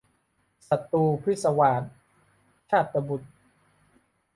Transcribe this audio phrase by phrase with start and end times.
[0.69, 1.83] ศัตรูพิศวาส-
[2.69, 3.31] ชาตบุษย์